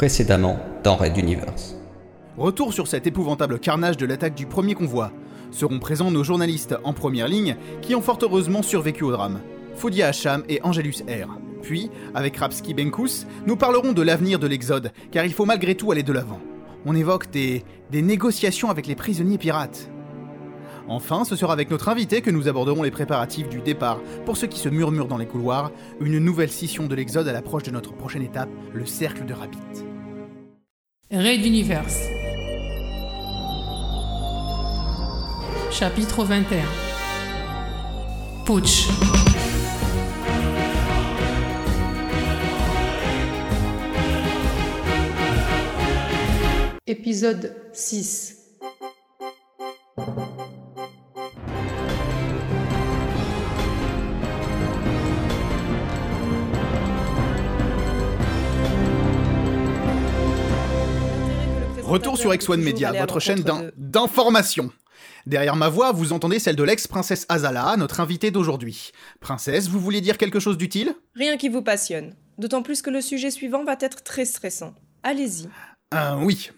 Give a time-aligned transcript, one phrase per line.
[0.00, 1.76] Précédemment dans Red Universe.
[2.38, 5.12] Retour sur cet épouvantable carnage de l'attaque du premier convoi.
[5.50, 9.40] Seront présents nos journalistes en première ligne qui ont fort heureusement survécu au drame.
[9.74, 11.36] Fodia Hacham et Angelus R.
[11.60, 15.92] Puis, avec Rapski Benkus, nous parlerons de l'avenir de l'Exode, car il faut malgré tout
[15.92, 16.40] aller de l'avant.
[16.86, 19.90] On évoque des, des négociations avec les prisonniers pirates.
[20.88, 24.46] Enfin, ce sera avec notre invité que nous aborderons les préparatifs du départ pour ceux
[24.46, 27.92] qui se murmurent dans les couloirs, une nouvelle scission de l'Exode à l'approche de notre
[27.92, 29.89] prochaine étape, le cercle de Rabbit.
[31.12, 32.08] Raid Universe.
[35.72, 36.62] Chapitre 21.
[38.46, 38.86] Putsch.
[46.86, 48.39] Épisode 6.
[61.90, 64.70] Retour sur X1 Media, votre chaîne d'in- d'information.
[65.26, 68.92] Derrière ma voix, vous entendez celle de l'ex-princesse Azala, notre invitée d'aujourd'hui.
[69.18, 70.94] Princesse, vous vouliez dire quelque chose d'utile?
[71.16, 72.14] Rien qui vous passionne.
[72.38, 74.72] D'autant plus que le sujet suivant va être très stressant.
[75.02, 75.48] Allez-y.
[75.92, 76.50] Euh, oui.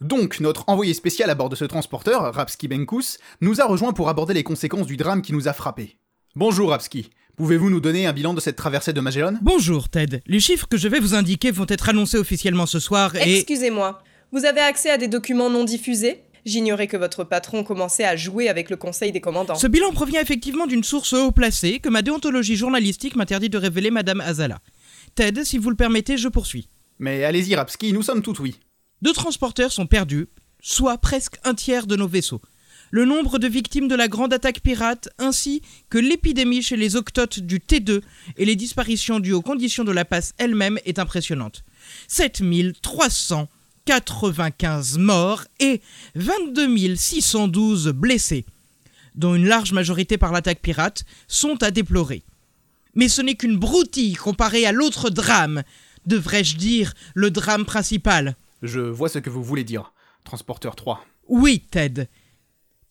[0.00, 4.08] Donc, notre envoyé spécial à bord de ce transporteur, Rapski Benkus, nous a rejoint pour
[4.08, 5.98] aborder les conséquences du drame qui nous a frappés.
[6.34, 9.34] Bonjour Rapski, pouvez-vous nous donner un bilan de cette traversée de Magellan?
[9.40, 13.14] Bonjour Ted, les chiffres que je vais vous indiquer vont être annoncés officiellement ce soir
[13.16, 13.36] et...
[13.38, 14.02] Excusez-moi.
[14.30, 16.22] Vous avez accès à des documents non diffusés?
[16.44, 19.54] J'ignorais que votre patron commençait à jouer avec le conseil des commandants.
[19.54, 23.90] Ce bilan provient effectivement d'une source haut placée que ma déontologie journalistique m'interdit de révéler
[23.90, 24.58] Madame Azala.
[25.14, 26.68] Ted, si vous le permettez, je poursuis.
[26.98, 28.56] Mais allez-y Rapski, nous sommes tout oui.
[29.00, 30.26] Deux transporteurs sont perdus,
[30.60, 32.42] soit presque un tiers de nos vaisseaux.
[32.90, 37.40] Le nombre de victimes de la grande attaque pirate, ainsi que l'épidémie chez les octotes
[37.40, 38.02] du T2
[38.36, 41.64] et les disparitions dues aux conditions de la passe elle-même est impressionnante.
[43.88, 45.80] 7395 morts et
[46.14, 48.44] 22 612 blessés,
[49.14, 52.22] dont une large majorité par l'attaque pirate, sont à déplorer.
[52.94, 55.62] Mais ce n'est qu'une broutille comparée à l'autre drame,
[56.04, 58.36] devrais-je dire le drame principal.
[58.60, 59.94] Je vois ce que vous voulez dire.
[60.24, 61.02] Transporteur 3.
[61.28, 62.08] Oui, Ted.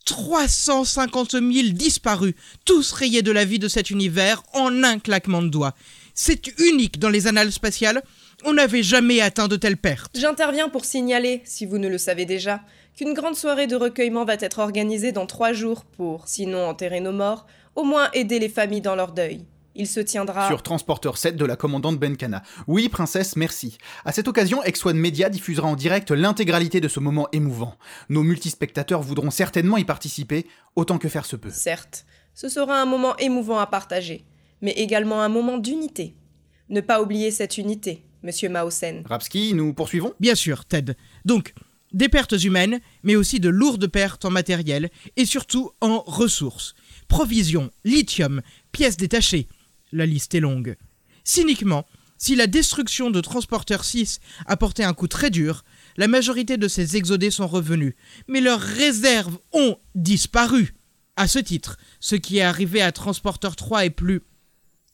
[0.05, 1.43] 350 000
[1.73, 2.33] disparus,
[2.65, 5.75] tous rayés de la vie de cet univers en un claquement de doigts.
[6.15, 8.01] C'est unique dans les annales spatiales.
[8.45, 10.11] On n'avait jamais atteint de telles pertes.
[10.15, 12.61] J'interviens pour signaler, si vous ne le savez déjà,
[12.95, 17.11] qu'une grande soirée de recueillement va être organisée dans trois jours pour, sinon enterrer nos
[17.11, 19.45] morts, au moins aider les familles dans leur deuil.
[19.73, 20.47] Il se tiendra...
[20.47, 22.41] Sur Transporteur 7 de la commandante Benkana.
[22.67, 23.77] Oui, princesse, merci.
[24.05, 27.75] À cette occasion, X1 Media diffusera en direct l'intégralité de ce moment émouvant.
[28.09, 31.51] Nos multispectateurs voudront certainement y participer, autant que faire se peut.
[31.51, 34.25] Certes, ce sera un moment émouvant à partager,
[34.61, 36.15] mais également un moment d'unité.
[36.69, 39.03] Ne pas oublier cette unité, monsieur Mausen.
[39.05, 40.13] Rapski, nous poursuivons?
[40.19, 40.95] Bien sûr, Ted.
[41.25, 41.53] Donc,
[41.93, 46.73] des pertes humaines, mais aussi de lourdes pertes en matériel et surtout en ressources.
[47.07, 48.41] Provisions, lithium,
[48.71, 49.47] pièces détachées.
[49.91, 50.75] La liste est longue.
[51.23, 51.85] Cyniquement,
[52.17, 55.63] si la destruction de Transporteur 6 a porté un coup très dur,
[55.97, 57.93] la majorité de ces exodés sont revenus,
[58.27, 60.73] mais leurs réserves ont disparu.
[61.15, 64.21] À ce titre, ce qui est arrivé à Transporteur 3 est plus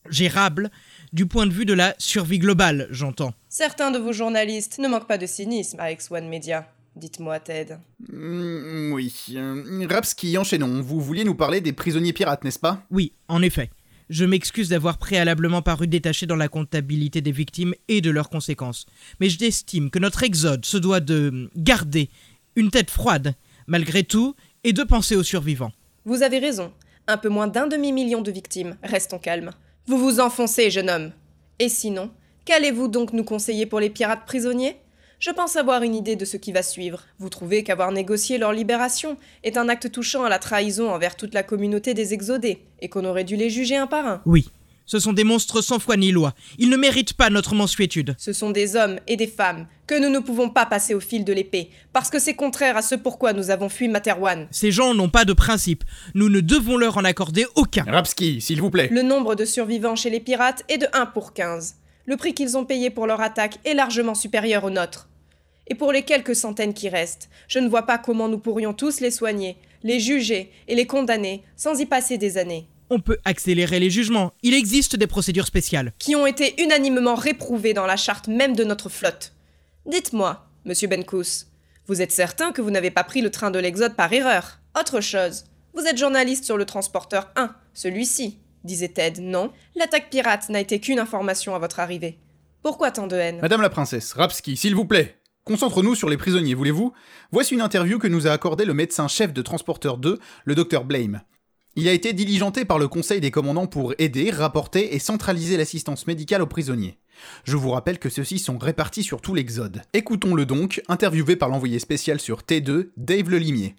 [0.10, 0.70] gérable
[1.14, 3.34] du point de vue de la survie globale, j'entends.
[3.48, 6.68] Certains de vos journalistes ne manquent pas de cynisme à X1 Media.
[6.96, 7.78] Dites-moi, Ted.
[8.12, 9.14] Mm, Oui.
[9.36, 10.82] Euh, Rapski, enchaînons.
[10.82, 12.84] Vous vouliez nous parler des prisonniers pirates, n'est-ce pas?
[12.92, 13.70] Oui, en effet.
[14.10, 18.86] Je m'excuse d'avoir préalablement paru détaché dans la comptabilité des victimes et de leurs conséquences.
[19.20, 22.10] Mais j'estime que notre exode se doit de garder
[22.56, 23.34] une tête froide,
[23.66, 25.72] malgré tout, et de penser aux survivants.
[26.06, 26.72] Vous avez raison.
[27.08, 28.78] Un peu moins d'un demi-million de victimes.
[28.84, 29.52] Restons calmes.
[29.86, 31.12] Vous vous enfoncez, jeune homme.
[31.60, 32.10] Et sinon,
[32.46, 34.78] qu'allez-vous donc nous conseiller pour les pirates prisonniers?
[35.20, 37.04] Je pense avoir une idée de ce qui va suivre.
[37.20, 41.34] Vous trouvez qu'avoir négocié leur libération est un acte touchant à la trahison envers toute
[41.34, 44.22] la communauté des exodés, et qu'on aurait dû les juger un par un?
[44.26, 44.48] Oui,
[44.86, 46.34] ce sont des monstres sans foi ni loi.
[46.58, 48.16] Ils ne méritent pas notre mensuétude.
[48.18, 51.26] Ce sont des hommes et des femmes que nous ne pouvons pas passer au fil
[51.26, 54.48] de l'épée, parce que c'est contraire à ce pourquoi nous avons fui Materwan.
[54.52, 55.84] Ces gens n'ont pas de principe.
[56.14, 57.84] Nous ne devons leur en accorder aucun.
[57.84, 58.90] Rapski, s'il vous plaît.
[58.92, 61.76] Le nombre de survivants chez les pirates est de 1 pour 15.
[62.06, 65.10] Le prix qu'ils ont payé pour leur attaque est largement supérieur au nôtre.
[65.68, 69.00] Et pour les quelques centaines qui restent, je ne vois pas comment nous pourrions tous
[69.00, 72.68] les soigner, les juger et les condamner sans y passer des années.
[72.96, 74.34] On peut accélérer les jugements.
[74.44, 75.94] Il existe des procédures spéciales.
[75.98, 79.34] Qui ont été unanimement réprouvés dans la charte même de notre flotte.
[79.88, 81.48] Dites-moi, monsieur Benkus,
[81.88, 84.60] vous êtes certain que vous n'avez pas pris le train de l'Exode par erreur?
[84.80, 90.50] Autre chose, vous êtes journaliste sur le transporteur 1, celui-ci, disait Ted, non L'attaque pirate
[90.50, 92.20] n'a été qu'une information à votre arrivée.
[92.62, 93.40] Pourquoi tant de haine?
[93.42, 95.18] Madame la princesse, Rapski, s'il vous plaît.
[95.46, 96.94] Concentre-nous sur les prisonniers, voulez-vous?
[97.32, 101.22] Voici une interview que nous a accordée le médecin-chef de Transporteur 2, le docteur Blame.
[101.76, 106.06] Il a été diligenté par le conseil des commandants pour aider, rapporter et centraliser l'assistance
[106.06, 107.00] médicale aux prisonniers.
[107.46, 109.82] Je vous rappelle que ceux-ci sont répartis sur tout l'Exode.
[109.94, 113.76] Écoutons-le donc, interviewé par l'envoyé spécial sur T2, Dave Le Limier.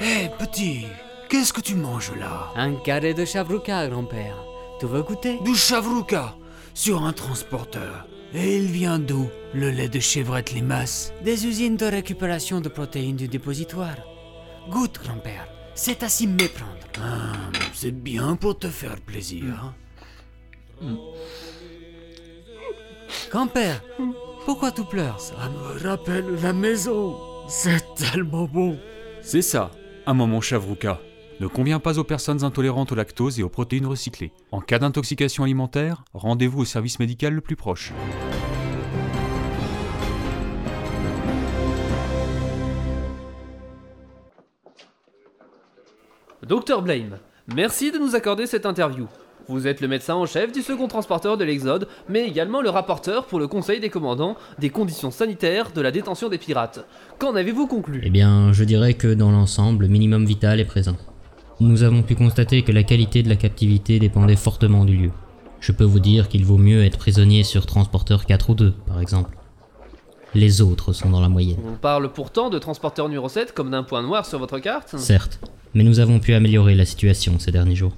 [0.00, 0.86] Hé, petit,
[1.28, 2.50] qu'est-ce que tu manges là?
[2.56, 4.44] Un carré de chavrouka, grand-père.
[4.80, 5.38] Tu veux goûter?
[5.44, 6.34] Du chavrouka
[6.74, 8.08] sur un transporteur.
[8.34, 11.12] Et il vient d'où Le lait de chevrette limace?
[11.24, 13.96] Des usines de récupération de protéines du dépositoire.
[14.68, 15.48] Goûte, grand-père.
[15.74, 16.72] C'est à s'y méprendre.
[17.00, 17.32] Ah,
[17.72, 19.44] c'est bien pour te faire plaisir.
[20.82, 20.94] hein.
[23.30, 23.82] Grand-père,
[24.44, 25.34] pourquoi tu pleures Ça?
[25.48, 27.16] Me rappelle la maison.
[27.48, 28.78] C'est tellement bon.
[29.22, 29.70] C'est ça,
[30.06, 31.00] un moment chavrouka.
[31.40, 34.32] Ne convient pas aux personnes intolérantes au lactose et aux protéines recyclées.
[34.50, 37.92] En cas d'intoxication alimentaire, rendez-vous au service médical le plus proche.
[46.44, 47.18] Docteur Blame,
[47.54, 49.06] merci de nous accorder cette interview.
[49.48, 53.26] Vous êtes le médecin en chef du second transporteur de l'Exode, mais également le rapporteur
[53.26, 56.84] pour le conseil des commandants des conditions sanitaires de la détention des pirates.
[57.18, 58.00] Qu'en avez-vous conclu?
[58.02, 60.96] Eh bien, je dirais que dans l'ensemble, le minimum vital est présent.
[61.60, 65.10] Nous avons pu constater que la qualité de la captivité dépendait fortement du lieu.
[65.58, 69.00] Je peux vous dire qu'il vaut mieux être prisonnier sur transporteur 4 ou 2, par
[69.00, 69.36] exemple.
[70.34, 71.58] Les autres sont dans la moyenne.
[71.66, 75.40] On parle pourtant de transporteur numéro 7 comme d'un point noir sur votre carte Certes,
[75.74, 77.94] mais nous avons pu améliorer la situation ces derniers jours.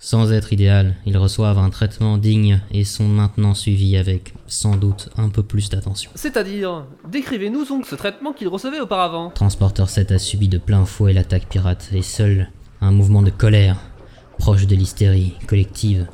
[0.00, 5.08] Sans être idéal, ils reçoivent un traitement digne et sont maintenant suivis avec, sans doute,
[5.16, 6.10] un peu plus d'attention.
[6.14, 9.30] C'est-à-dire, décrivez-nous donc ce traitement qu'il recevait auparavant.
[9.30, 13.78] Transporteur 7 a subi de plein fouet l'attaque pirate et seul un mouvement de colère,
[14.38, 16.06] proche de l'hystérie collective,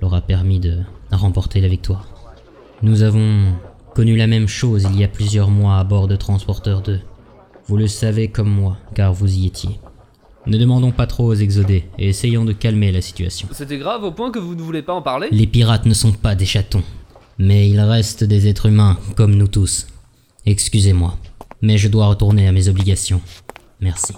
[0.00, 0.78] leur a permis de
[1.10, 2.06] remporter la victoire.
[2.82, 3.54] Nous avons
[3.94, 7.00] connu la même chose il y a plusieurs mois à bord de Transporteur 2.
[7.66, 9.80] Vous le savez comme moi, car vous y étiez.
[10.46, 13.48] Ne demandons pas trop aux exodés et essayons de calmer la situation.
[13.50, 15.28] C'était grave au point que vous ne voulez pas en parler?
[15.32, 16.84] Les pirates ne sont pas des chatons,
[17.38, 19.88] mais ils restent des êtres humains comme nous tous.
[20.44, 21.18] Excusez-moi,
[21.62, 23.20] mais je dois retourner à mes obligations.
[23.80, 24.12] Merci.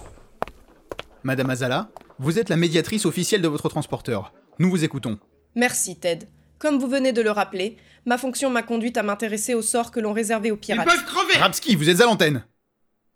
[1.25, 4.33] Madame Azala, vous êtes la médiatrice officielle de votre transporteur.
[4.59, 5.19] Nous vous écoutons.
[5.55, 6.27] Merci, Ted.
[6.59, 10.01] Comme vous venez de le rappeler, ma fonction m'a conduite à m'intéresser au sort que
[10.01, 10.87] l'on réservait aux pirates.
[11.07, 12.45] crever Rapski, vous êtes à l'antenne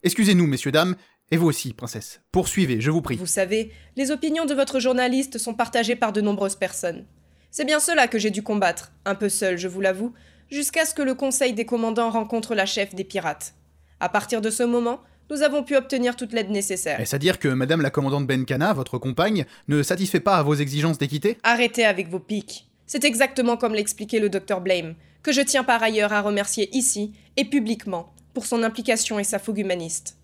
[0.02, 0.96] Excusez-nous, messieurs, dames,
[1.30, 2.20] et vous aussi, princesse.
[2.32, 3.16] Poursuivez, je vous prie.
[3.16, 7.06] Vous savez, les opinions de votre journaliste sont partagées par de nombreuses personnes.
[7.50, 10.12] C'est bien cela que j'ai dû combattre, un peu seul, je vous l'avoue,
[10.50, 13.54] jusqu'à ce que le conseil des commandants rencontre la chef des pirates.
[14.00, 15.00] À partir de ce moment,
[15.32, 17.00] nous avons pu obtenir toute l'aide nécessaire.
[17.00, 20.54] Est-ce à dire que Madame la commandante Benkana, votre compagne, ne satisfait pas à vos
[20.54, 21.38] exigences d'équité?
[21.42, 22.68] Arrêtez avec vos piques.
[22.86, 27.14] C'est exactement comme l'expliquait le docteur Blame, que je tiens par ailleurs à remercier ici
[27.38, 30.18] et publiquement pour son implication et sa fougue humaniste.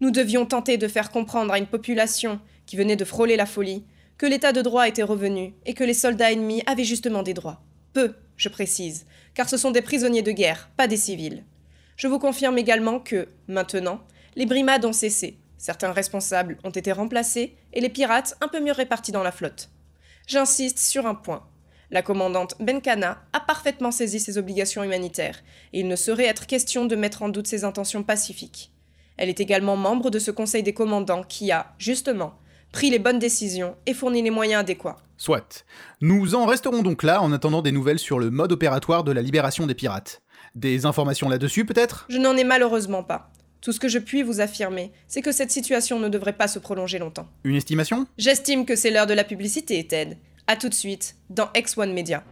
[0.00, 3.82] Nous devions tenter de faire comprendre à une population qui venait de frôler la folie
[4.18, 7.60] que l'état de droit était revenu et que les soldats ennemis avaient justement des droits.
[7.92, 9.04] Peu, je précise,
[9.34, 11.42] car ce sont des prisonniers de guerre, pas des civils.
[11.96, 14.00] Je vous confirme également que, maintenant,
[14.38, 18.72] les brimades ont cessé, certains responsables ont été remplacés et les pirates un peu mieux
[18.72, 19.68] répartis dans la flotte.
[20.28, 21.44] J'insiste sur un point.
[21.90, 25.40] La commandante Benkana a parfaitement saisi ses obligations humanitaires,
[25.72, 28.72] et il ne saurait être question de mettre en doute ses intentions pacifiques.
[29.16, 32.34] Elle est également membre de ce conseil des commandants qui a, justement,
[32.70, 34.98] pris les bonnes décisions et fourni les moyens adéquats.
[35.16, 35.64] Soit.
[36.00, 39.22] Nous en resterons donc là en attendant des nouvelles sur le mode opératoire de la
[39.22, 40.22] libération des pirates.
[40.54, 42.06] Des informations là-dessus peut-être?
[42.08, 43.32] Je n'en ai malheureusement pas.
[43.60, 46.60] Tout ce que je puis vous affirmer, c'est que cette situation ne devrait pas se
[46.60, 47.28] prolonger longtemps.
[47.42, 48.06] Une estimation?
[48.16, 50.16] J'estime que c'est l'heure de la publicité, Ted.
[50.46, 52.22] A tout de suite dans X1 Media.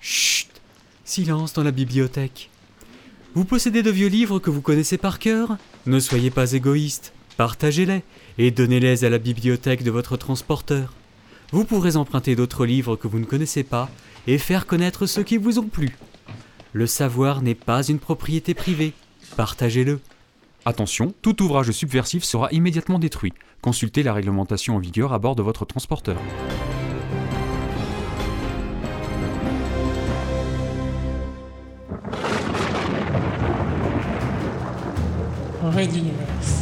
[0.00, 0.48] Chut
[1.04, 2.48] Silence dans la bibliothèque.
[3.34, 5.56] Vous possédez de vieux livres que vous connaissez par cœur?
[5.86, 8.02] Ne soyez pas égoïste, partagez-les
[8.38, 10.94] et donnez-les à la bibliothèque de votre transporteur.
[11.52, 13.90] Vous pourrez emprunter d'autres livres que vous ne connaissez pas
[14.26, 15.96] et faire connaître ceux qui vous ont plu.
[16.72, 18.94] Le savoir n'est pas une propriété privée,
[19.36, 20.00] partagez-le.
[20.64, 23.34] Attention, tout ouvrage subversif sera immédiatement détruit.
[23.60, 26.16] Consultez la réglementation en vigueur à bord de votre transporteur.
[35.62, 36.61] Red Universe.